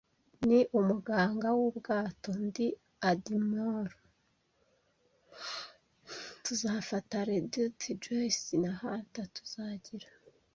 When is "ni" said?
0.47-0.59